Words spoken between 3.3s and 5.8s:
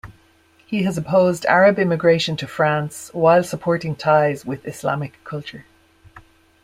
supporting ties with Islamic culture.